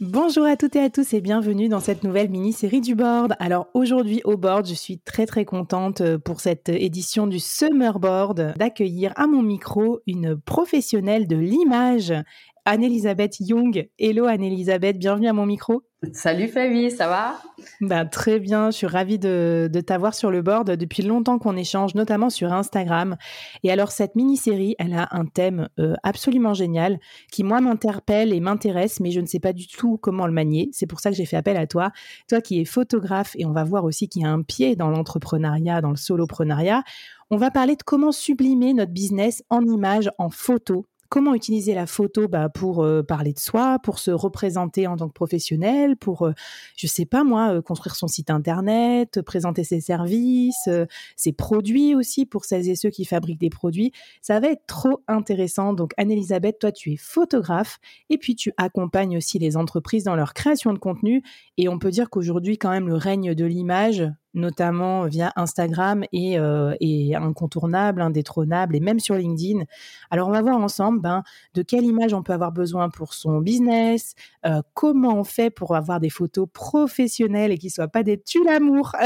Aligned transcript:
Bonjour 0.00 0.44
à 0.44 0.56
toutes 0.56 0.74
et 0.74 0.80
à 0.80 0.90
tous 0.90 1.14
et 1.14 1.20
bienvenue 1.20 1.68
dans 1.68 1.78
cette 1.78 2.02
nouvelle 2.02 2.28
mini-série 2.28 2.80
du 2.80 2.96
board. 2.96 3.36
Alors 3.38 3.68
aujourd'hui 3.74 4.22
au 4.24 4.36
board, 4.36 4.66
je 4.66 4.74
suis 4.74 4.98
très 4.98 5.24
très 5.24 5.44
contente 5.44 6.00
euh, 6.00 6.18
pour 6.18 6.40
cette 6.40 6.68
édition 6.68 7.28
du 7.28 7.38
Summer 7.38 8.00
Board 8.00 8.54
d'accueillir 8.56 9.12
à 9.14 9.28
mon 9.28 9.40
micro 9.40 10.00
une 10.08 10.36
professionnelle 10.36 11.28
de 11.28 11.36
l'image 11.36 12.12
Anne-Elisabeth 12.66 13.40
Young. 13.40 13.90
Hello 13.98 14.24
Anne-Elisabeth, 14.24 14.98
bienvenue 14.98 15.28
à 15.28 15.34
mon 15.34 15.44
micro. 15.44 15.82
Salut 16.14 16.48
Flavie, 16.48 16.90
ça 16.90 17.08
va? 17.08 17.34
Ben, 17.82 18.06
Très 18.06 18.40
bien, 18.40 18.70
je 18.70 18.76
suis 18.76 18.86
ravie 18.86 19.18
de, 19.18 19.68
t'avoir 19.86 20.14
sur 20.14 20.30
le 20.30 20.40
board 20.40 20.70
depuis 20.70 21.02
longtemps 21.02 21.38
qu'on 21.38 21.58
échange, 21.58 21.94
notamment 21.94 22.30
sur 22.30 22.54
Instagram. 22.54 23.16
Et 23.64 23.70
alors 23.70 23.90
cette 23.90 24.16
mini-série, 24.16 24.76
elle 24.78 24.94
a 24.94 25.08
un 25.10 25.26
thème 25.26 25.68
euh, 25.78 25.92
absolument 26.02 26.54
génial 26.54 26.98
qui 27.30 27.44
moi 27.44 27.60
m'interpelle 27.60 28.32
et 28.32 28.40
m'intéresse, 28.40 28.98
mais 28.98 29.10
je 29.10 29.20
ne 29.20 29.26
sais 29.26 29.40
pas 29.40 29.52
du 29.52 29.66
tout 29.66 29.98
comment 29.98 30.26
le 30.26 30.32
manier. 30.32 30.70
C'est 30.72 30.86
pour 30.86 31.00
ça 31.00 31.10
que 31.10 31.16
j'ai 31.16 31.26
fait 31.26 31.36
appel 31.36 31.58
à 31.58 31.66
toi, 31.66 31.90
toi 32.30 32.40
qui 32.40 32.62
es 32.62 32.64
photographe 32.64 33.36
et 33.38 33.44
on 33.44 33.52
va 33.52 33.64
voir 33.64 33.84
aussi 33.84 34.08
qu'il 34.08 34.22
y 34.22 34.24
a 34.24 34.30
un 34.30 34.42
pied 34.42 34.74
dans 34.74 34.88
l'entrepreneuriat, 34.88 35.82
dans 35.82 35.90
le 35.90 35.96
soloprenariat. 35.96 36.82
On 37.28 37.36
va 37.36 37.50
parler 37.50 37.76
de 37.76 37.82
comment 37.82 38.12
sublimer 38.12 38.72
notre 38.72 38.92
business 38.92 39.42
en 39.50 39.66
images, 39.66 40.10
en 40.16 40.30
photos 40.30 40.84
comment 41.14 41.36
utiliser 41.36 41.74
la 41.74 41.86
photo 41.86 42.26
bah, 42.26 42.48
pour 42.48 42.82
euh, 42.82 43.04
parler 43.04 43.32
de 43.32 43.38
soi, 43.38 43.78
pour 43.78 44.00
se 44.00 44.10
représenter 44.10 44.88
en 44.88 44.96
tant 44.96 45.06
que 45.06 45.12
professionnel, 45.12 45.96
pour, 45.96 46.24
je 46.24 46.30
euh, 46.30 46.34
je 46.76 46.88
sais 46.88 47.06
pas 47.06 47.22
moi, 47.22 47.54
euh, 47.54 47.62
construire 47.62 47.94
son 47.94 48.08
site 48.08 48.30
internet, 48.30 49.22
présenter 49.22 49.62
ses 49.62 49.80
services, 49.80 50.68
ses 51.14 51.32
produits 51.32 51.94
aussi 51.94 52.26
pour 52.26 52.44
celles 52.44 52.68
et 52.68 52.74
ceux 52.74 52.90
qui 52.90 53.04
fabriquent 53.04 53.38
des 53.38 53.48
produits. 53.48 53.92
Ça 54.22 54.40
va 54.40 54.48
être 54.48 54.66
trop 54.66 55.04
intéressant. 55.06 55.72
Donc, 55.72 55.92
Anne-Elisabeth, 55.98 56.58
toi, 56.58 56.72
tu 56.72 56.92
es 56.92 56.96
photographe 56.96 57.78
et 58.10 58.18
puis 58.18 58.34
tu 58.34 58.52
accompagnes 58.56 59.16
aussi 59.16 59.38
les 59.38 59.56
entreprises 59.56 60.02
dans 60.02 60.16
leur 60.16 60.34
création 60.34 60.72
de 60.72 60.78
contenu. 60.78 61.22
Et 61.58 61.68
on 61.68 61.78
peut 61.78 61.92
dire 61.92 62.10
qu'aujourd'hui, 62.10 62.58
quand 62.58 62.70
même, 62.70 62.88
le 62.88 62.96
règne 62.96 63.36
de 63.36 63.44
l'image 63.44 64.04
notamment 64.34 65.06
via 65.06 65.32
Instagram, 65.36 66.04
et 66.12 66.38
euh, 66.38 66.74
incontournable, 67.14 68.02
indétrônable, 68.02 68.76
et 68.76 68.80
même 68.80 69.00
sur 69.00 69.14
LinkedIn. 69.14 69.64
Alors, 70.10 70.28
on 70.28 70.32
va 70.32 70.42
voir 70.42 70.58
ensemble 70.58 71.00
ben, 71.00 71.22
de 71.54 71.62
quelle 71.62 71.84
image 71.84 72.12
on 72.12 72.22
peut 72.22 72.32
avoir 72.32 72.52
besoin 72.52 72.90
pour 72.90 73.14
son 73.14 73.40
business, 73.40 74.14
euh, 74.44 74.60
comment 74.74 75.14
on 75.14 75.24
fait 75.24 75.50
pour 75.50 75.76
avoir 75.76 76.00
des 76.00 76.10
photos 76.10 76.48
professionnelles 76.52 77.52
et 77.52 77.58
qui 77.58 77.68
ne 77.68 77.72
soient 77.72 77.88
pas 77.88 78.02
des 78.02 78.20
tu 78.20 78.44
l'amour. 78.44 78.92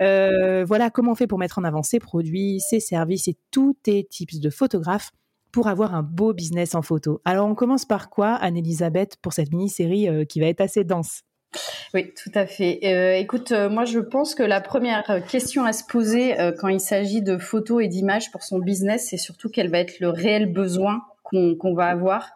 Euh, 0.00 0.64
voilà, 0.66 0.90
comment 0.90 1.12
on 1.12 1.14
fait 1.14 1.26
pour 1.26 1.38
mettre 1.38 1.58
en 1.58 1.64
avant 1.64 1.82
ses 1.82 1.98
produits, 1.98 2.60
ses 2.60 2.80
services 2.80 3.28
et 3.28 3.36
tous 3.50 3.76
tes 3.82 4.04
types 4.04 4.40
de 4.40 4.50
photographes 4.50 5.10
pour 5.52 5.68
avoir 5.68 5.94
un 5.94 6.02
beau 6.02 6.32
business 6.32 6.74
en 6.74 6.82
photo. 6.82 7.20
Alors, 7.24 7.46
on 7.46 7.54
commence 7.54 7.84
par 7.84 8.08
quoi, 8.08 8.34
Anne-Elisabeth, 8.34 9.16
pour 9.20 9.32
cette 9.32 9.50
mini-série 9.50 10.26
qui 10.26 10.40
va 10.40 10.46
être 10.46 10.60
assez 10.60 10.84
dense? 10.84 11.22
Oui, 11.94 12.12
tout 12.14 12.30
à 12.34 12.46
fait. 12.46 12.80
Euh, 12.84 13.14
écoute, 13.14 13.50
euh, 13.52 13.68
moi 13.68 13.84
je 13.84 13.98
pense 13.98 14.34
que 14.34 14.42
la 14.42 14.60
première 14.60 15.24
question 15.28 15.64
à 15.64 15.72
se 15.72 15.82
poser 15.84 16.38
euh, 16.38 16.52
quand 16.56 16.68
il 16.68 16.80
s'agit 16.80 17.22
de 17.22 17.38
photos 17.38 17.82
et 17.82 17.88
d'images 17.88 18.30
pour 18.30 18.42
son 18.42 18.58
business, 18.58 19.08
c'est 19.10 19.16
surtout 19.16 19.48
quel 19.48 19.70
va 19.70 19.78
être 19.78 19.98
le 19.98 20.08
réel 20.08 20.52
besoin 20.52 21.02
qu'on 21.30 21.74
va 21.74 21.86
avoir 21.86 22.30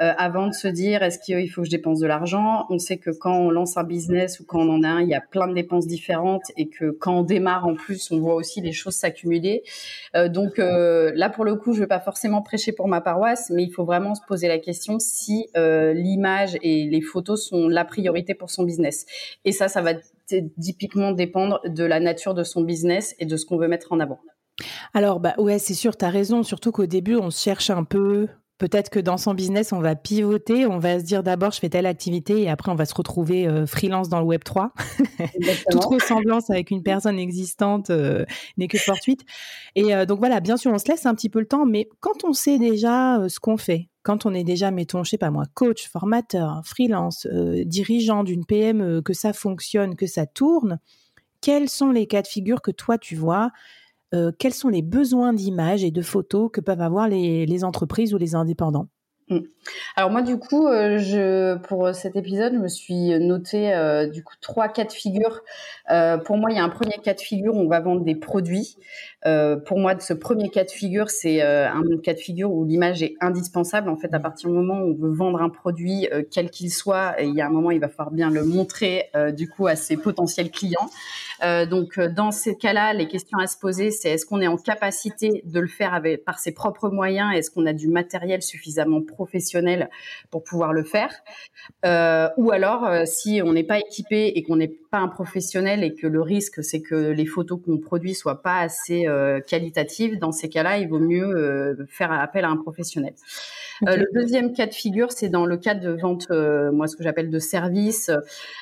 euh, 0.00 0.12
avant 0.18 0.48
de 0.48 0.52
se 0.52 0.68
dire 0.68 1.02
est-ce 1.02 1.18
qu'il 1.18 1.50
faut 1.50 1.62
que 1.62 1.66
je 1.66 1.70
dépense 1.70 2.00
de 2.00 2.06
l'argent? 2.06 2.66
On 2.70 2.78
sait 2.78 2.98
que 2.98 3.10
quand 3.10 3.36
on 3.36 3.50
lance 3.50 3.76
un 3.76 3.84
business 3.84 4.40
ou 4.40 4.44
quand 4.44 4.60
on 4.60 4.70
en 4.70 4.82
a 4.82 4.88
un, 4.88 5.00
il 5.00 5.08
y 5.08 5.14
a 5.14 5.20
plein 5.20 5.48
de 5.48 5.54
dépenses 5.54 5.86
différentes 5.86 6.44
et 6.56 6.68
que 6.68 6.90
quand 6.90 7.18
on 7.18 7.22
démarre 7.22 7.66
en 7.66 7.74
plus, 7.74 8.10
on 8.10 8.20
voit 8.20 8.34
aussi 8.34 8.60
les 8.60 8.72
choses 8.72 8.94
s'accumuler. 8.94 9.62
Euh, 10.16 10.28
donc 10.28 10.58
euh, 10.58 11.12
là, 11.14 11.30
pour 11.30 11.44
le 11.44 11.56
coup, 11.56 11.72
je 11.72 11.78
ne 11.78 11.84
vais 11.84 11.88
pas 11.88 12.00
forcément 12.00 12.42
prêcher 12.42 12.72
pour 12.72 12.88
ma 12.88 13.00
paroisse, 13.00 13.50
mais 13.50 13.62
il 13.62 13.70
faut 13.70 13.84
vraiment 13.84 14.14
se 14.14 14.22
poser 14.26 14.48
la 14.48 14.58
question 14.58 14.98
si 14.98 15.46
l'image 15.54 16.56
et 16.62 16.86
les 16.86 17.00
photos 17.00 17.48
sont 17.48 17.68
la 17.68 17.84
priorité 17.84 18.34
pour 18.34 18.50
son 18.50 18.64
business. 18.64 19.06
Et 19.44 19.52
ça, 19.52 19.68
ça 19.68 19.82
va 19.82 19.92
typiquement 20.60 21.12
dépendre 21.12 21.60
de 21.66 21.84
la 21.84 22.00
nature 22.00 22.34
de 22.34 22.44
son 22.44 22.62
business 22.62 23.14
et 23.18 23.26
de 23.26 23.36
ce 23.36 23.46
qu'on 23.46 23.56
veut 23.56 23.68
mettre 23.68 23.92
en 23.92 24.00
avant. 24.00 24.20
Alors, 24.92 25.20
bah 25.20 25.34
ouais, 25.38 25.58
c'est 25.58 25.74
sûr, 25.74 25.96
tu 25.96 26.04
as 26.04 26.10
raison. 26.10 26.42
Surtout 26.42 26.72
qu'au 26.72 26.86
début, 26.86 27.16
on 27.16 27.30
se 27.30 27.42
cherche 27.42 27.70
un 27.70 27.84
peu. 27.84 28.28
Peut-être 28.58 28.88
que 28.88 29.00
dans 29.00 29.16
son 29.16 29.34
business, 29.34 29.72
on 29.72 29.80
va 29.80 29.96
pivoter. 29.96 30.64
On 30.64 30.78
va 30.78 31.00
se 31.00 31.04
dire 31.04 31.24
d'abord, 31.24 31.50
je 31.50 31.58
fais 31.58 31.68
telle 31.68 31.86
activité 31.86 32.42
et 32.42 32.48
après, 32.48 32.70
on 32.70 32.76
va 32.76 32.86
se 32.86 32.94
retrouver 32.94 33.48
euh, 33.48 33.66
freelance 33.66 34.08
dans 34.08 34.20
le 34.20 34.26
Web 34.26 34.44
3. 34.44 34.72
Toute 35.70 35.84
ressemblance 35.84 36.50
avec 36.50 36.70
une 36.70 36.84
personne 36.84 37.18
existante 37.18 37.90
euh, 37.90 38.24
n'est 38.56 38.68
que 38.68 38.78
fortuite. 38.78 39.22
Et 39.74 39.92
euh, 39.94 40.06
donc 40.06 40.20
voilà, 40.20 40.38
bien 40.38 40.56
sûr, 40.56 40.70
on 40.72 40.78
se 40.78 40.86
laisse 40.88 41.04
un 41.04 41.16
petit 41.16 41.28
peu 41.28 41.40
le 41.40 41.46
temps, 41.46 41.66
mais 41.66 41.88
quand 41.98 42.22
on 42.22 42.32
sait 42.32 42.58
déjà 42.58 43.28
ce 43.28 43.40
qu'on 43.40 43.56
fait, 43.56 43.88
quand 44.04 44.24
on 44.24 44.32
est 44.32 44.44
déjà, 44.44 44.70
mettons, 44.70 45.02
je 45.02 45.10
sais 45.10 45.18
pas 45.18 45.30
moi, 45.30 45.44
coach, 45.54 45.88
formateur, 45.88 46.60
freelance, 46.64 47.26
dirigeant 47.64 48.22
d'une 48.22 48.44
PME, 48.44 49.02
que 49.02 49.14
ça 49.14 49.32
fonctionne, 49.32 49.96
que 49.96 50.06
ça 50.06 50.26
tourne, 50.26 50.78
quels 51.40 51.68
sont 51.68 51.90
les 51.90 52.06
cas 52.06 52.22
de 52.22 52.26
figure 52.26 52.62
que 52.62 52.70
toi 52.70 52.98
tu 52.98 53.16
vois 53.16 53.50
euh, 54.14 54.32
quels 54.38 54.54
sont 54.54 54.68
les 54.68 54.82
besoins 54.82 55.32
d'images 55.32 55.84
et 55.84 55.90
de 55.90 56.02
photos 56.02 56.50
que 56.52 56.60
peuvent 56.60 56.80
avoir 56.80 57.08
les 57.08 57.64
entreprises 57.64 58.14
ou 58.14 58.18
les 58.18 58.34
indépendants? 58.34 58.88
Mm. 59.28 59.40
Alors 59.96 60.10
moi 60.10 60.22
du 60.22 60.38
coup, 60.38 60.66
euh, 60.66 60.98
je 60.98 61.56
pour 61.58 61.94
cet 61.94 62.16
épisode, 62.16 62.54
je 62.54 62.58
me 62.58 62.68
suis 62.68 63.18
noté 63.20 63.72
euh, 63.72 64.08
du 64.08 64.24
coup 64.24 64.34
trois 64.40 64.68
cas 64.68 64.84
de 64.84 64.92
figure. 64.92 65.42
Euh, 65.90 66.18
pour 66.18 66.36
moi, 66.36 66.50
il 66.50 66.56
y 66.56 66.58
a 66.58 66.64
un 66.64 66.68
premier 66.68 66.98
cas 67.02 67.14
de 67.14 67.20
figure 67.20 67.54
où 67.54 67.60
on 67.60 67.68
va 67.68 67.80
vendre 67.80 68.02
des 68.02 68.14
produits. 68.14 68.76
pour 69.66 69.78
moi, 69.78 69.98
ce 70.00 70.12
premier 70.12 70.50
cas 70.50 70.64
de 70.64 70.70
figure, 70.70 71.10
c'est 71.10 71.40
un 71.42 71.82
cas 72.02 72.12
de 72.14 72.18
figure 72.18 72.50
où 72.50 72.64
l'image 72.64 73.02
est 73.02 73.14
indispensable. 73.20 73.88
En 73.88 73.96
fait, 73.96 74.12
à 74.12 74.18
partir 74.18 74.50
du 74.50 74.54
moment 74.54 74.80
où 74.80 74.90
on 74.90 74.94
veut 74.94 75.14
vendre 75.14 75.40
un 75.40 75.48
produit, 75.48 76.08
quel 76.30 76.50
qu'il 76.50 76.70
soit, 76.70 77.14
il 77.20 77.34
y 77.34 77.40
a 77.40 77.46
un 77.46 77.50
moment, 77.50 77.70
il 77.70 77.80
va 77.80 77.88
falloir 77.88 78.10
bien 78.10 78.30
le 78.30 78.44
montrer 78.44 79.10
du 79.32 79.48
coup 79.48 79.66
à 79.66 79.76
ses 79.76 79.96
potentiels 79.96 80.50
clients. 80.50 80.90
donc 81.70 81.98
dans 82.00 82.32
ces 82.32 82.56
cas-là, 82.56 82.92
les 82.92 83.08
questions 83.08 83.38
à 83.38 83.46
se 83.46 83.56
poser, 83.58 83.90
c'est 83.90 84.10
est-ce 84.10 84.26
qu'on 84.26 84.40
est 84.40 84.46
en 84.46 84.56
capacité 84.56 85.42
de 85.44 85.60
le 85.60 85.68
faire 85.68 85.94
avec, 85.94 86.24
par 86.24 86.38
ses 86.38 86.52
propres 86.52 86.90
moyens? 86.90 87.34
Est-ce 87.34 87.50
qu'on 87.50 87.66
a 87.66 87.72
du 87.72 87.88
matériel 87.88 88.42
suffisamment 88.42 89.00
professionnel 89.02 89.53
pour 90.30 90.42
pouvoir 90.42 90.72
le 90.72 90.84
faire. 90.84 91.10
Euh, 91.84 92.28
ou 92.36 92.50
alors, 92.50 92.86
euh, 92.86 93.04
si 93.06 93.40
on 93.42 93.52
n'est 93.52 93.64
pas 93.64 93.78
équipé 93.78 94.32
et 94.34 94.42
qu'on 94.42 94.56
n'est 94.56 94.72
pas 94.90 94.98
un 94.98 95.08
professionnel 95.08 95.82
et 95.82 95.94
que 95.94 96.06
le 96.06 96.20
risque, 96.20 96.62
c'est 96.62 96.80
que 96.80 96.94
les 96.94 97.26
photos 97.26 97.60
qu'on 97.64 97.78
produit 97.78 98.14
soient 98.14 98.42
pas 98.42 98.58
assez 98.58 99.06
euh, 99.06 99.40
qualitatives, 99.40 100.18
dans 100.18 100.32
ces 100.32 100.48
cas-là, 100.48 100.78
il 100.78 100.88
vaut 100.88 100.98
mieux 100.98 101.76
faire 101.88 102.12
appel 102.12 102.44
à 102.44 102.48
un 102.48 102.56
professionnel. 102.56 103.14
le 103.82 104.06
deuxième 104.14 104.52
cas 104.52 104.66
de 104.66 104.74
figure, 104.74 105.12
c'est 105.12 105.28
dans 105.28 105.46
le 105.46 105.56
cas 105.56 105.74
de 105.74 105.90
vente, 105.90 106.30
moi, 106.30 106.86
ce 106.86 106.96
que 106.96 107.02
j'appelle 107.02 107.30
de 107.30 107.38
service. 107.38 108.10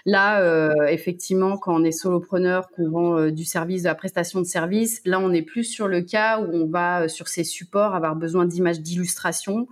Là, 0.07 0.73
effectivement, 0.89 1.57
quand 1.59 1.75
on 1.75 1.85
est 1.85 1.93
solopreneur, 1.93 2.69
qu'on 2.71 2.89
vend 2.89 3.27
du 3.29 3.45
service, 3.45 3.83
de 3.83 3.89
la 3.89 3.95
prestation 3.95 4.41
de 4.41 4.47
service, 4.47 5.01
là, 5.05 5.21
on 5.21 5.33
est 5.33 5.43
plus 5.43 5.65
sur 5.65 5.89
le 5.89 6.03
cas 6.03 6.41
où 6.41 6.51
on 6.53 6.67
va, 6.67 7.09
sur 7.09 7.29
ces 7.29 7.45
supports, 7.45 7.95
avoir 7.95 8.17
besoin 8.17 8.47
d'images 8.47 8.81
d'illustration. 8.81 9.67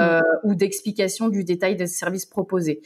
Euh, 0.00 0.20
ou 0.44 0.54
d'explication 0.54 1.28
du 1.28 1.44
détail 1.44 1.76
des 1.76 1.86
services 1.86 2.26
proposés. 2.26 2.82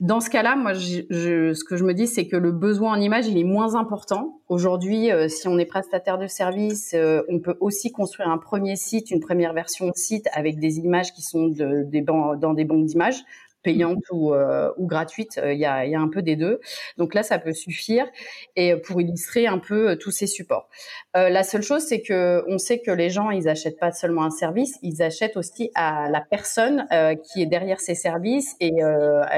Dans 0.00 0.20
ce 0.20 0.28
cas-là, 0.28 0.56
moi, 0.56 0.74
ce 0.74 1.64
que 1.64 1.76
je 1.76 1.84
me 1.84 1.94
dis, 1.94 2.06
c'est 2.06 2.26
que 2.26 2.36
le 2.36 2.50
besoin 2.52 2.92
en 2.92 3.00
image, 3.00 3.28
il 3.28 3.38
est 3.38 3.44
moins 3.44 3.76
important. 3.76 4.40
Aujourd'hui, 4.48 5.10
euh, 5.10 5.28
si 5.28 5.46
on 5.48 5.58
est 5.58 5.64
prestataire 5.66 6.18
de 6.18 6.26
service, 6.26 6.94
euh, 6.94 7.22
on 7.28 7.38
peut 7.38 7.56
aussi 7.60 7.92
construire 7.92 8.28
un 8.28 8.38
premier 8.38 8.76
site, 8.76 9.10
une 9.10 9.20
première 9.20 9.52
version 9.52 9.86
de 9.86 9.94
site 9.94 10.28
avec 10.32 10.58
des 10.58 10.78
images 10.78 11.12
qui 11.12 11.22
sont 11.22 11.46
dans 11.48 12.54
des 12.54 12.64
banques 12.64 12.86
d'images 12.86 13.22
payante 13.64 14.04
ou, 14.12 14.32
euh, 14.32 14.70
gratuite. 14.78 15.40
Euh, 15.42 15.52
il 15.52 15.58
y, 15.58 15.64
a, 15.64 15.84
y, 15.86 15.96
a, 15.96 16.00
un 16.00 16.08
peu 16.08 16.22
des 16.22 16.36
deux. 16.36 16.60
Donc 16.98 17.14
là, 17.14 17.24
ça 17.24 17.38
peut 17.38 17.52
suffire 17.52 18.06
et 18.54 18.76
pour 18.76 19.00
illustrer 19.00 19.48
un 19.48 19.58
peu 19.58 19.90
euh, 19.90 19.96
tous 19.96 20.12
ces 20.12 20.28
supports. 20.28 20.68
la 21.14 21.42
seule 21.42 21.62
chose, 21.62 21.82
c'est 21.82 22.02
que 22.02 22.44
on 22.46 22.58
sait 22.58 22.78
que 22.78 22.90
les 22.90 23.10
gens, 23.10 23.30
ils 23.30 23.48
achètent 23.48 23.78
pas 23.78 23.90
seulement 23.90 24.24
un 24.24 24.30
service, 24.30 24.78
ils 24.82 25.02
achètent 25.02 25.36
aussi 25.36 25.70
à 25.74 26.08
la 26.10 26.20
personne 26.20 26.86
qui 27.24 27.40
est 27.42 27.46
derrière 27.46 27.80
ces 27.80 27.94
services 27.94 28.56
et, 28.60 28.74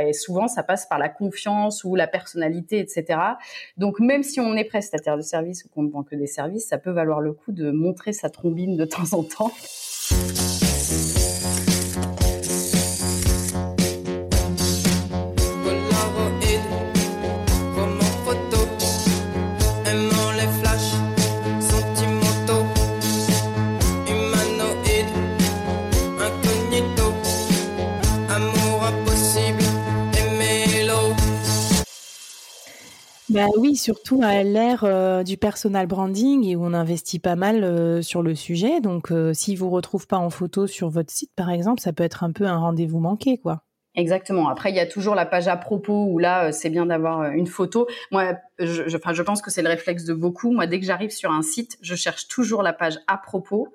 et, 0.01 0.13
souvent, 0.13 0.49
ça 0.49 0.63
passe 0.63 0.87
par 0.87 0.99
la 0.99 1.09
confiance 1.09 1.85
ou 1.85 1.95
la 1.95 2.09
personnalité, 2.09 2.81
etc. 2.81 3.21
Donc 3.77 4.01
même 4.01 4.23
si 4.23 4.41
on 4.41 4.55
est 4.57 4.65
prestataire 4.65 5.17
de 5.17 5.23
service 5.23 5.65
ou 5.65 5.69
qu'on 5.69 5.85
ne 5.85 5.91
vend 5.91 6.03
que 6.03 6.17
des 6.17 6.27
services, 6.27 6.67
ça 6.67 6.79
peut 6.79 6.91
valoir 6.91 7.21
le 7.21 7.33
coup 7.33 7.53
de 7.53 7.71
montrer 7.71 8.13
sa 8.13 8.31
trombine 8.31 8.77
de 8.77 8.85
temps 8.85 9.13
en 9.13 9.23
temps. 9.23 9.53
Bah 33.37 33.49
oui, 33.59 33.77
surtout 33.77 34.23
à 34.23 34.43
l'ère 34.43 34.85
euh, 34.85 35.23
du 35.23 35.37
personal 35.37 35.87
branding 35.87 36.43
et 36.47 36.57
où 36.57 36.65
on 36.65 36.73
investit 36.73 37.19
pas 37.19 37.37
mal 37.37 37.65
euh, 37.65 38.01
sur 38.01 38.23
le 38.23 38.35
sujet. 38.35 38.81
Donc, 38.81 39.13
euh, 39.13 39.35
s'ils 39.35 39.59
vous 39.59 39.69
retrouvent 39.69 40.07
pas 40.07 40.17
en 40.17 40.31
photo 40.31 40.67
sur 40.67 40.89
votre 40.89 41.13
site, 41.13 41.33
par 41.37 41.51
exemple, 41.51 41.83
ça 41.83 41.93
peut 41.93 42.03
être 42.03 42.25
un 42.25 42.33
peu 42.33 42.47
un 42.47 42.57
rendez-vous 42.57 42.99
manqué, 42.99 43.37
quoi. 43.37 43.61
Exactement. 43.95 44.49
Après, 44.49 44.71
il 44.71 44.77
y 44.77 44.81
a 44.81 44.87
toujours 44.87 45.15
la 45.15 45.27
page 45.27 45.49
à 45.49 45.57
propos 45.59 46.07
où 46.07 46.19
là, 46.19 46.51
c'est 46.51 46.71
bien 46.71 46.87
d'avoir 46.87 47.31
une 47.33 47.47
photo. 47.47 47.87
Moi, 48.11 48.39
je, 48.59 48.89
je, 48.89 48.97
je 49.13 49.23
pense 49.23 49.43
que 49.43 49.51
c'est 49.51 49.63
le 49.63 49.69
réflexe 49.69 50.05
de 50.05 50.15
beaucoup. 50.15 50.51
Moi, 50.51 50.67
dès 50.67 50.81
que 50.81 50.87
j'arrive 50.87 51.11
sur 51.11 51.31
un 51.31 51.43
site, 51.43 51.77
je 51.83 51.95
cherche 51.95 52.29
toujours 52.29 52.63
la 52.63 52.73
page 52.73 52.99
à 53.07 53.19
propos 53.19 53.69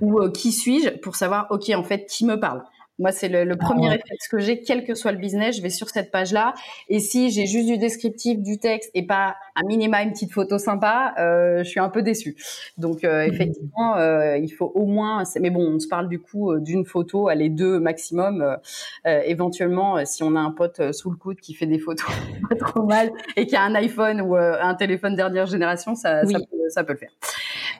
ou 0.00 0.28
qui 0.30 0.50
suis-je 0.50 0.90
pour 0.90 1.14
savoir, 1.14 1.46
ok, 1.50 1.70
en 1.76 1.84
fait, 1.84 2.06
qui 2.06 2.24
me 2.24 2.40
parle. 2.40 2.64
Moi, 3.00 3.10
c'est 3.10 3.28
le, 3.28 3.44
le, 3.44 3.56
premier 3.56 3.88
ah 3.88 3.92
réflexe 3.92 4.28
que 4.28 4.38
j'ai, 4.38 4.60
quel 4.60 4.84
que 4.84 4.94
soit 4.94 5.10
le 5.10 5.18
business, 5.18 5.56
je 5.56 5.62
vais 5.62 5.70
sur 5.70 5.88
cette 5.88 6.12
page-là. 6.12 6.54
Et 6.88 7.00
si 7.00 7.30
j'ai 7.30 7.46
juste 7.46 7.66
du 7.66 7.76
descriptif, 7.76 8.38
du 8.38 8.58
texte 8.58 8.90
et 8.94 9.04
pas 9.04 9.34
un 9.56 9.66
minima 9.66 10.02
une 10.02 10.12
petite 10.12 10.32
photo 10.32 10.58
sympa, 10.58 11.12
euh, 11.18 11.64
je 11.64 11.68
suis 11.68 11.80
un 11.80 11.88
peu 11.88 12.02
déçue. 12.02 12.36
Donc, 12.78 13.02
euh, 13.02 13.26
mmh. 13.26 13.32
effectivement, 13.32 13.96
euh, 13.96 14.36
il 14.38 14.50
faut 14.50 14.70
au 14.76 14.86
moins. 14.86 15.24
Mais 15.40 15.50
bon, 15.50 15.74
on 15.74 15.80
se 15.80 15.88
parle 15.88 16.08
du 16.08 16.20
coup 16.20 16.56
d'une 16.60 16.84
photo, 16.84 17.28
les 17.30 17.48
deux 17.48 17.80
maximum. 17.80 18.56
Éventuellement, 19.04 20.04
si 20.04 20.22
on 20.22 20.36
a 20.36 20.40
un 20.40 20.52
pote 20.52 20.92
sous 20.92 21.10
le 21.10 21.16
coude 21.16 21.40
qui 21.40 21.54
fait 21.54 21.66
des 21.66 21.78
photos 21.78 22.06
pas 22.48 22.56
trop 22.56 22.84
mal 22.84 23.10
et 23.36 23.46
qui 23.46 23.56
a 23.56 23.62
un 23.62 23.74
iPhone 23.74 24.20
ou 24.20 24.36
un 24.36 24.74
téléphone 24.74 25.16
dernière 25.16 25.46
génération, 25.46 25.94
ça, 25.94 26.24
ça, 26.24 26.38
peut, 26.38 26.68
ça 26.68 26.84
peut 26.84 26.92
le 26.92 26.98
faire. 26.98 27.10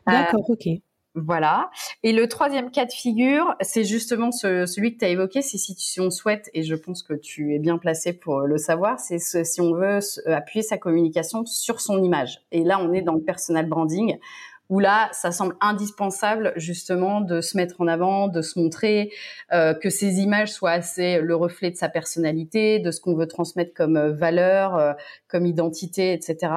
D'accord, 0.06 0.50
ok. 0.50 0.68
Voilà. 1.16 1.70
Et 2.02 2.12
le 2.12 2.28
troisième 2.28 2.72
cas 2.72 2.86
de 2.86 2.92
figure, 2.92 3.54
c'est 3.60 3.84
justement 3.84 4.32
celui 4.32 4.94
que 4.94 4.98
tu 4.98 5.04
as 5.04 5.08
évoqué, 5.08 5.42
c'est 5.42 5.58
si 5.58 6.00
on 6.00 6.10
souhaite, 6.10 6.50
et 6.54 6.64
je 6.64 6.74
pense 6.74 7.04
que 7.04 7.14
tu 7.14 7.54
es 7.54 7.60
bien 7.60 7.78
placé 7.78 8.12
pour 8.12 8.40
le 8.40 8.58
savoir, 8.58 8.98
c'est 8.98 9.18
si 9.20 9.60
on 9.60 9.74
veut 9.74 10.00
appuyer 10.26 10.62
sa 10.62 10.76
communication 10.76 11.46
sur 11.46 11.80
son 11.80 12.02
image. 12.02 12.40
Et 12.50 12.64
là, 12.64 12.80
on 12.80 12.92
est 12.92 13.02
dans 13.02 13.14
le 13.14 13.22
personal 13.22 13.66
branding 13.68 14.18
où 14.70 14.80
là, 14.80 15.08
ça 15.12 15.32
semble 15.32 15.56
indispensable 15.60 16.52
justement 16.56 17.20
de 17.20 17.40
se 17.40 17.56
mettre 17.56 17.80
en 17.80 17.86
avant, 17.86 18.28
de 18.28 18.42
se 18.42 18.58
montrer, 18.58 19.12
euh, 19.52 19.74
que 19.74 19.90
ces 19.90 20.20
images 20.20 20.52
soient 20.52 20.72
assez 20.72 21.20
le 21.20 21.36
reflet 21.36 21.70
de 21.70 21.76
sa 21.76 21.88
personnalité, 21.88 22.78
de 22.78 22.90
ce 22.90 23.00
qu'on 23.00 23.14
veut 23.14 23.28
transmettre 23.28 23.74
comme 23.74 23.96
euh, 23.96 24.12
valeur, 24.12 24.76
euh, 24.76 24.92
comme 25.28 25.46
identité, 25.46 26.12
etc. 26.12 26.52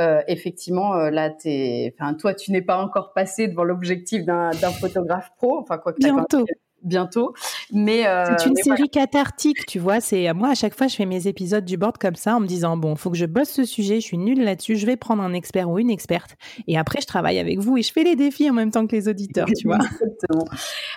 Euh, 0.00 0.22
effectivement, 0.28 0.94
euh, 0.94 1.10
là, 1.10 1.30
t'es, 1.30 1.94
enfin, 1.98 2.14
toi, 2.14 2.34
tu 2.34 2.52
n'es 2.52 2.62
pas 2.62 2.78
encore 2.78 3.12
passé 3.12 3.48
devant 3.48 3.64
l'objectif 3.64 4.24
d'un, 4.24 4.50
d'un 4.50 4.70
photographe 4.70 5.30
pro, 5.36 5.58
enfin 5.58 5.78
quoi 5.78 5.92
que 5.92 5.98
bientôt 5.98 6.46
bientôt. 6.84 7.34
Mais 7.72 8.06
euh, 8.06 8.36
c'est 8.38 8.48
une 8.48 8.56
série 8.56 8.88
cathartique, 8.88 9.66
tu 9.66 9.78
vois. 9.78 10.00
C'est 10.00 10.32
moi 10.32 10.50
à 10.50 10.54
chaque 10.54 10.74
fois 10.74 10.86
je 10.86 10.96
fais 10.96 11.06
mes 11.06 11.26
épisodes 11.26 11.64
du 11.64 11.76
board 11.76 11.98
comme 11.98 12.14
ça 12.14 12.36
en 12.36 12.40
me 12.40 12.46
disant 12.46 12.76
bon, 12.76 12.94
faut 12.96 13.10
que 13.10 13.16
je 13.16 13.26
bosse 13.26 13.48
ce 13.48 13.64
sujet, 13.64 13.96
je 13.96 14.06
suis 14.06 14.18
nulle 14.18 14.44
là-dessus, 14.44 14.76
je 14.76 14.86
vais 14.86 14.96
prendre 14.96 15.22
un 15.22 15.32
expert 15.32 15.68
ou 15.70 15.78
une 15.78 15.90
experte 15.90 16.36
et 16.68 16.78
après 16.78 17.00
je 17.00 17.06
travaille 17.06 17.38
avec 17.38 17.58
vous 17.58 17.76
et 17.76 17.82
je 17.82 17.92
fais 17.92 18.04
les 18.04 18.16
défis 18.16 18.48
en 18.50 18.52
même 18.52 18.70
temps 18.70 18.86
que 18.86 18.94
les 18.94 19.08
auditeurs, 19.08 19.46
tu 19.58 19.66
vois. 19.66 19.78
Exactement. 20.02 20.44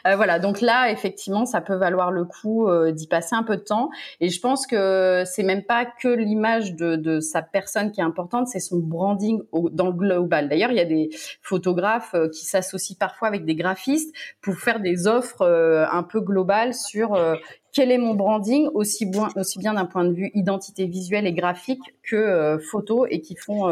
Euh, 0.05 0.15
voilà, 0.15 0.39
donc 0.39 0.61
là 0.61 0.91
effectivement 0.91 1.45
ça 1.45 1.61
peut 1.61 1.75
valoir 1.75 2.11
le 2.11 2.25
coup 2.25 2.67
euh, 2.67 2.91
d'y 2.91 3.07
passer 3.07 3.35
un 3.35 3.43
peu 3.43 3.55
de 3.57 3.63
temps 3.63 3.89
et 4.19 4.29
je 4.29 4.39
pense 4.39 4.67
que 4.67 5.23
c'est 5.25 5.43
même 5.43 5.63
pas 5.63 5.85
que 5.85 6.09
l'image 6.09 6.75
de, 6.75 6.95
de, 6.95 7.19
sa 7.19 7.41
personne 7.41 7.91
qui 7.91 8.01
est 8.01 8.03
importante, 8.03 8.47
c'est 8.47 8.59
son 8.59 8.77
branding 8.77 9.41
au, 9.51 9.69
dans 9.69 9.87
le 9.87 9.93
global. 9.93 10.49
D'ailleurs 10.49 10.71
il 10.71 10.77
y 10.77 10.81
a 10.81 10.85
des 10.85 11.09
photographes 11.41 12.15
qui 12.33 12.45
s'associent 12.45 12.97
parfois 12.99 13.27
avec 13.27 13.45
des 13.45 13.55
graphistes 13.55 14.13
pour 14.41 14.55
faire 14.55 14.79
des 14.79 15.07
offres 15.07 15.45
un 15.91 16.03
peu 16.03 16.21
global 16.21 16.73
sur 16.73 17.13
euh, 17.13 17.35
quel 17.71 17.91
est 17.91 17.97
mon 17.97 18.15
branding, 18.15 18.67
aussi 18.73 19.05
bien, 19.05 19.73
d'un 19.73 19.85
point 19.85 20.05
de 20.05 20.13
vue 20.13 20.31
identité 20.33 20.85
visuelle 20.87 21.27
et 21.27 21.33
graphique 21.33 21.81
que 22.03 22.15
euh, 22.15 22.57
photo, 22.59 23.05
et 23.05 23.21
qui 23.21 23.35
font 23.35 23.71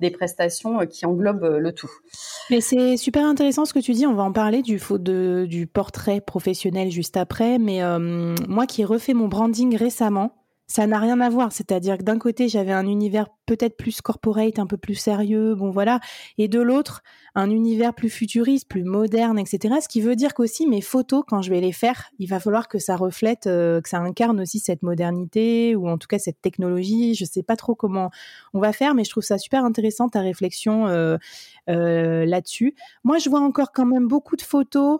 des 0.00 0.10
prestations 0.10 0.86
qui 0.86 1.06
englobent 1.06 1.56
le 1.58 1.72
tout. 1.72 1.90
Mais 2.50 2.60
c'est 2.60 2.96
super 2.96 3.24
intéressant 3.24 3.64
ce 3.64 3.72
que 3.72 3.78
tu 3.78 3.92
dis. 3.92 4.06
On 4.06 4.14
va 4.14 4.24
en 4.24 4.32
parler 4.32 4.62
du, 4.62 4.80
du 5.46 5.66
portrait 5.66 6.20
professionnel 6.20 6.90
juste 6.90 7.16
après. 7.16 7.58
Mais 7.58 7.80
moi 8.48 8.66
qui 8.66 8.82
ai 8.82 8.84
refait 8.84 9.14
mon 9.14 9.28
branding 9.28 9.76
récemment, 9.76 10.32
ça 10.68 10.86
n'a 10.86 10.98
rien 10.98 11.18
à 11.20 11.30
voir. 11.30 11.50
C'est-à-dire 11.50 11.96
que 11.96 12.02
d'un 12.02 12.18
côté, 12.18 12.46
j'avais 12.48 12.72
un 12.72 12.86
univers 12.86 13.26
peut-être 13.46 13.78
plus 13.78 14.02
corporate, 14.02 14.58
un 14.58 14.66
peu 14.66 14.76
plus 14.76 14.94
sérieux, 14.94 15.54
bon 15.54 15.70
voilà, 15.70 15.98
et 16.36 16.46
de 16.46 16.60
l'autre, 16.60 17.02
un 17.34 17.50
univers 17.50 17.94
plus 17.94 18.10
futuriste, 18.10 18.68
plus 18.68 18.84
moderne, 18.84 19.38
etc. 19.38 19.76
Ce 19.80 19.88
qui 19.88 20.02
veut 20.02 20.14
dire 20.14 20.34
qu'aussi 20.34 20.66
mes 20.66 20.82
photos, 20.82 21.24
quand 21.26 21.40
je 21.40 21.48
vais 21.48 21.62
les 21.62 21.72
faire, 21.72 22.10
il 22.18 22.28
va 22.28 22.38
falloir 22.38 22.68
que 22.68 22.78
ça 22.78 22.96
reflète, 22.96 23.46
euh, 23.46 23.80
que 23.80 23.88
ça 23.88 23.98
incarne 23.98 24.38
aussi 24.40 24.58
cette 24.58 24.82
modernité 24.82 25.74
ou 25.74 25.88
en 25.88 25.96
tout 25.96 26.06
cas 26.06 26.18
cette 26.18 26.42
technologie. 26.42 27.14
Je 27.14 27.24
sais 27.24 27.42
pas 27.42 27.56
trop 27.56 27.74
comment 27.74 28.10
on 28.52 28.60
va 28.60 28.74
faire, 28.74 28.94
mais 28.94 29.04
je 29.04 29.10
trouve 29.10 29.24
ça 29.24 29.38
super 29.38 29.64
intéressant 29.64 30.10
ta 30.10 30.20
réflexion 30.20 30.86
euh, 30.88 31.16
euh, 31.70 32.26
là-dessus. 32.26 32.74
Moi, 33.04 33.16
je 33.16 33.30
vois 33.30 33.40
encore 33.40 33.72
quand 33.72 33.86
même 33.86 34.06
beaucoup 34.06 34.36
de 34.36 34.42
photos 34.42 34.98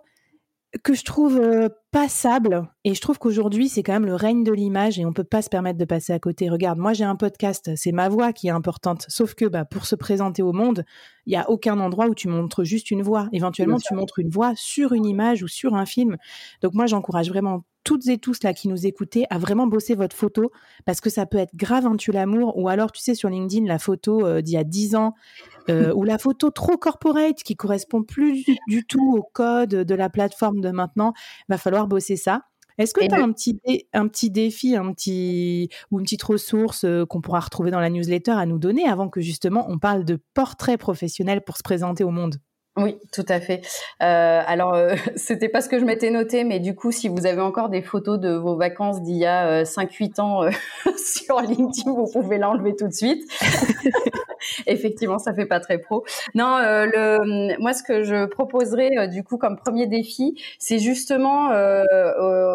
que 0.85 0.95
je 0.95 1.03
trouve 1.03 1.39
euh, 1.39 1.69
passable 1.91 2.69
et 2.85 2.95
je 2.95 3.01
trouve 3.01 3.19
qu'aujourd'hui 3.19 3.69
c'est 3.69 3.83
quand 3.83 3.95
même 3.95 4.05
le 4.05 4.15
règne 4.15 4.45
de 4.45 4.53
l'image 4.53 4.99
et 4.99 5.07
on 5.07 5.13
peut 5.13 5.25
pas 5.25 5.41
se 5.41 5.49
permettre 5.49 5.79
de 5.79 5.85
passer 5.85 6.13
à 6.13 6.19
côté. 6.19 6.51
Regarde, 6.51 6.79
moi 6.79 6.93
j'ai 6.93 7.05
un 7.05 7.17
podcast, 7.17 7.71
c'est 7.77 7.93
ma 7.93 8.09
voix 8.09 8.33
qui 8.33 8.49
est 8.49 8.51
importante, 8.51 9.07
sauf 9.09 9.35
que 9.35 9.47
bah, 9.47 9.65
pour 9.65 9.87
se 9.87 9.95
présenter 9.95 10.43
au 10.43 10.53
monde, 10.53 10.85
il 11.27 11.33
y 11.33 11.37
a 11.37 11.49
aucun 11.49 11.81
endroit 11.81 12.09
où 12.09 12.15
tu 12.15 12.29
montres 12.29 12.65
juste 12.65 12.91
une 12.91 13.03
voix. 13.03 13.29
Éventuellement 13.33 13.79
tu 13.79 13.95
montres 13.95 14.19
une 14.19 14.31
voix 14.31 14.53
sur 14.57 14.93
une 14.93 15.07
image 15.07 15.43
ou 15.43 15.49
sur 15.49 15.75
un 15.75 15.87
film. 15.87 16.17
Donc 16.61 16.75
moi 16.75 16.87
j'encourage 16.87 17.31
vraiment 17.31 17.65
toutes 17.89 18.07
et 18.09 18.19
tous 18.19 18.43
là 18.43 18.53
qui 18.53 18.69
nous 18.69 18.87
écoutez 18.87 19.25
à 19.31 19.39
vraiment 19.39 19.67
bosser 19.67 19.95
votre 19.95 20.15
photo 20.15 20.53
parce 20.85 21.01
que 21.01 21.09
ça 21.09 21.25
peut 21.25 21.39
être 21.39 21.57
grave 21.57 21.87
un 21.87 21.97
tue 21.97 22.13
l'amour 22.13 22.59
ou 22.59 22.69
alors 22.69 22.93
tu 22.93 23.01
sais 23.01 23.15
sur 23.15 23.31
LinkedIn 23.31 23.65
la 23.65 23.79
photo 23.79 24.27
euh, 24.27 24.43
d'il 24.43 24.53
y 24.53 24.57
a 24.59 24.65
10 24.65 24.95
ans 24.95 25.15
euh, 25.71 25.91
ou 25.97 26.05
la 26.05 26.19
photo 26.19 26.51
trop 26.51 26.77
corporate 26.77 27.43
qui 27.43 27.57
correspond 27.57 28.03
plus 28.03 28.45
du, 28.67 28.85
tout 28.85 29.17
au 29.17 29.23
code 29.23 29.71
de 29.71 29.95
la 29.95 30.11
plateforme 30.11 30.61
de 30.61 30.69
maintenant, 30.71 31.15
va 31.49 31.57
falloir 31.57 31.87
bosser 31.87 32.17
ça. 32.17 32.43
Est-ce 32.77 32.93
que 32.93 33.01
tu 33.01 33.15
as 33.15 33.23
un 33.23 33.33
petit, 33.33 33.59
un 33.95 34.07
petit 34.07 34.31
défi, 34.31 34.77
un 34.77 34.93
petit 34.93 35.71
ou 35.91 35.99
une 35.99 36.05
petite 36.05 36.25
ressource 36.25 36.85
euh, 36.85 37.07
qu'on 37.07 37.23
pourra 37.23 37.41
retrouver 37.41 37.71
dans 37.71 37.81
la 37.81 37.89
newsletter 37.89 38.33
à 38.33 38.45
nous 38.45 38.59
donner 38.59 38.87
avant 38.87 39.09
que 39.09 39.23
justement 39.23 39.65
on 39.71 39.79
parle 39.79 40.05
de 40.05 40.21
portrait 40.35 40.77
professionnel 40.77 41.43
pour 41.43 41.57
se 41.57 41.63
présenter 41.63 42.05
au 42.05 42.11
monde? 42.11 42.37
Oui, 42.79 42.97
tout 43.13 43.27
à 43.29 43.41
fait. 43.41 43.63
Euh, 44.03 44.43
alors, 44.47 44.75
euh, 44.75 44.95
c'était 45.17 45.49
pas 45.49 45.61
ce 45.61 45.69
que 45.69 45.79
je 45.81 45.85
m'étais 45.85 46.11
noté, 46.11 46.45
mais 46.45 46.61
du 46.61 46.75
coup, 46.75 46.93
si 46.93 47.09
vous 47.09 47.27
avez 47.27 47.41
encore 47.41 47.69
des 47.69 47.83
photos 47.83 48.21
de 48.21 48.31
vos 48.31 48.57
vacances 48.57 49.03
d'il 49.03 49.17
y 49.17 49.27
a 49.27 49.65
5-8 49.65 50.21
euh, 50.21 50.23
ans 50.23 50.45
euh, 50.45 50.51
sur 50.97 51.41
LinkedIn, 51.41 51.91
vous 51.91 52.09
pouvez 52.11 52.39
l'enlever 52.39 52.77
tout 52.77 52.87
de 52.87 52.93
suite. 52.93 53.29
Effectivement, 54.67 55.19
ça 55.19 55.35
fait 55.35 55.47
pas 55.47 55.59
très 55.59 55.79
pro. 55.79 56.05
Non, 56.35 56.57
euh, 56.59 56.87
le, 56.87 57.61
moi, 57.61 57.73
ce 57.73 57.83
que 57.83 58.05
je 58.05 58.27
proposerais 58.27 59.09
du 59.09 59.25
coup 59.25 59.37
comme 59.37 59.57
premier 59.57 59.89
défi, 59.89 60.41
c'est 60.61 60.79
justement 60.79 61.49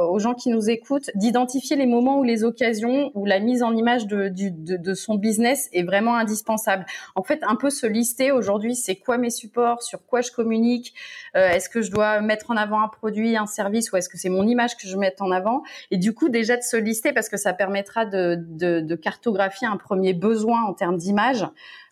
aux 0.10 0.20
gens 0.20 0.34
qui 0.34 0.50
nous 0.50 0.70
écoutent 0.70 1.10
d'identifier 1.16 1.76
les 1.76 1.86
moments 1.86 2.20
ou 2.20 2.24
les 2.24 2.46
occasions 2.46 3.12
où 3.16 3.26
la 3.26 3.40
mise 3.40 3.64
en 3.64 3.76
image 3.76 4.08
de, 4.08 4.30
de, 4.30 4.78
de 4.78 4.94
son 4.94 5.16
business 5.16 5.70
est 5.74 5.84
vraiment 5.84 6.16
indispensable. 6.16 6.86
En 7.16 7.24
fait, 7.24 7.40
un 7.44 7.56
peu 7.56 7.70
se 7.70 7.86
lister 7.86 8.32
aujourd'hui, 8.32 8.76
c'est 8.76 8.96
quoi 8.96 9.18
mes 9.18 9.30
supports, 9.30 9.84
sur 9.84 10.00
quoi 10.06 10.13
je 10.22 10.32
communique 10.32 10.94
euh, 11.36 11.50
Est-ce 11.50 11.70
que 11.70 11.82
je 11.82 11.92
dois 11.92 12.22
mettre 12.22 12.52
en 12.52 12.58
avant 12.58 12.82
un 12.82 12.88
produit, 12.88 13.36
un 13.38 13.46
service, 13.46 13.92
ou 13.92 13.98
est-ce 13.98 14.10
que 14.10 14.18
c'est 14.18 14.30
mon 14.30 14.48
image 14.48 14.76
que 14.78 14.88
je 14.88 14.98
mette 14.98 15.22
en 15.22 15.32
avant 15.32 15.64
Et 15.92 15.98
du 15.98 16.14
coup, 16.14 16.30
déjà 16.30 16.58
de 16.58 16.62
se 16.62 16.78
lister 16.78 17.14
parce 17.14 17.30
que 17.30 17.38
ça 17.38 17.54
permettra 17.54 18.06
de, 18.06 18.96
cartographier 18.96 19.68
un 19.68 19.78
premier 19.78 20.14
besoin 20.14 20.64
en 20.64 20.74
termes 20.74 20.98
d'image. 20.98 21.46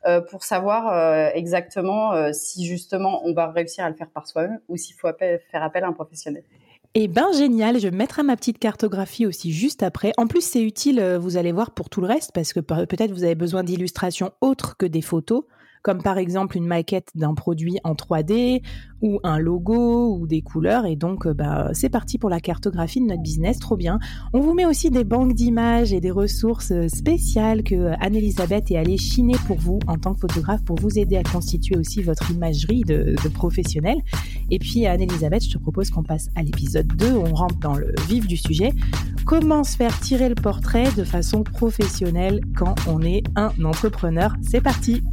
Euh, 0.08 0.20
pour 0.20 0.44
savoir 0.44 0.92
euh, 0.92 1.30
exactement 1.36 2.34
si 2.34 2.66
justement 2.66 3.22
on 3.24 3.34
va 3.34 3.52
réussir 3.52 3.86
à 3.86 3.90
le 3.90 3.96
faire 3.96 4.10
par 4.10 4.28
soi-même 4.28 4.60
ou 4.68 4.76
s'il 4.76 4.96
faut 4.96 5.08
faire 5.20 5.64
appel 5.64 5.84
à 5.84 5.88
un 5.88 5.94
professionnel. 5.94 6.44
Eh 6.96 7.08
ben 7.08 7.32
génial, 7.34 7.80
je 7.80 7.88
mettrai 7.88 8.24
ma 8.24 8.36
petite 8.36 8.58
cartographie 8.58 9.28
aussi 9.28 9.54
juste 9.54 9.84
après. 9.84 10.12
En 10.18 10.26
plus, 10.26 10.42
c'est 10.44 10.64
utile, 10.64 11.18
vous 11.22 11.38
allez 11.38 11.52
voir, 11.52 11.70
pour 11.70 11.90
tout 11.90 12.02
le 12.02 12.08
reste, 12.08 12.32
parce 12.34 12.52
que 12.52 12.60
peut-être 12.60 13.12
vous 13.12 13.24
avez 13.24 13.36
besoin 13.36 13.64
d'illustrations 13.64 14.32
autres 14.42 14.76
que 14.76 14.88
des 14.88 15.04
photos 15.04 15.44
comme 15.82 16.02
par 16.02 16.18
exemple 16.18 16.58
une 16.58 16.66
maquette 16.66 17.10
d'un 17.16 17.34
produit 17.34 17.78
en 17.84 17.94
3D 17.94 18.62
ou 19.02 19.20
un 19.24 19.40
logo 19.40 20.16
ou 20.18 20.28
des 20.28 20.42
couleurs. 20.42 20.86
Et 20.86 20.96
donc, 20.96 21.26
euh, 21.26 21.34
bah, 21.34 21.70
c'est 21.74 21.90
parti 21.90 22.18
pour 22.18 22.30
la 22.30 22.40
cartographie 22.40 23.02
de 23.02 23.06
notre 23.06 23.22
business, 23.22 23.60
trop 23.60 23.76
bien. 23.76 24.00
On 24.34 24.40
vous 24.40 24.54
met 24.54 24.66
aussi 24.66 24.90
des 24.90 25.04
banques 25.04 25.34
d'images 25.34 25.94
et 25.94 26.00
des 26.00 26.12
ressources 26.12 26.72
euh, 26.72 26.88
spéciales 26.88 27.64
que 27.64 27.76
euh, 27.76 27.96
Anne-Elisabeth 28.00 28.70
est 28.72 28.78
allée 28.78 28.98
chiner 28.98 29.36
pour 29.48 29.58
vous 29.58 29.80
en 29.88 29.98
tant 29.98 30.14
que 30.14 30.20
photographe 30.20 30.64
pour 30.64 30.78
vous 30.78 31.00
aider 31.00 31.18
à 31.18 31.24
constituer 31.24 31.76
aussi 31.78 32.02
votre 32.02 32.32
imagerie 32.32 32.82
de, 32.82 33.16
de 33.24 33.30
professionnel. 33.30 33.98
Et 34.50 34.60
puis, 34.60 34.86
Anne-Elisabeth, 34.86 35.46
je 35.46 35.52
te 35.52 35.58
propose 35.58 35.90
qu'on 35.90 36.04
passe 36.04 36.30
à 36.36 36.44
l'épisode 36.44 36.88
2, 36.88 37.14
on 37.14 37.34
rentre 37.34 37.58
dans 37.60 37.76
le 37.76 37.94
vif 38.08 38.28
du 38.28 38.38
sujet. 38.38 38.72
Comment 39.26 39.64
se 39.64 39.76
faire 39.76 40.00
tirer 40.00 40.30
le 40.30 40.36
portrait 40.36 40.92
de 40.96 41.04
façon 41.04 41.44
professionnelle 41.44 42.42
quand 42.56 42.76
on 42.88 43.02
est 43.02 43.24
un 43.36 43.52
entrepreneur? 43.64 44.36
C'est 44.42 44.62
parti 44.62 45.04